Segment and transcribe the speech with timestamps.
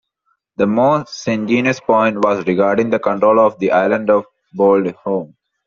[0.55, 4.25] The most contentious point was regarding the control of the island of
[4.57, 5.35] Bornholm.